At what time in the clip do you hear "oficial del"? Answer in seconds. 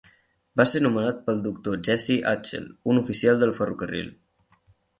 3.05-3.57